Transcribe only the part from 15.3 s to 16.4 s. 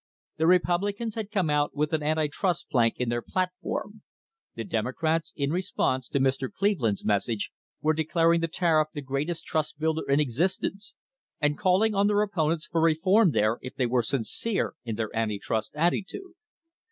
trust attitude.